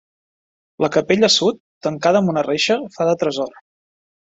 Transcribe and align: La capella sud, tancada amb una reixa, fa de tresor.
La 0.83 0.89
capella 0.95 1.29
sud, 1.33 1.59
tancada 1.89 2.23
amb 2.23 2.33
una 2.35 2.45
reixa, 2.49 2.81
fa 2.99 3.09
de 3.13 3.17
tresor. 3.25 3.57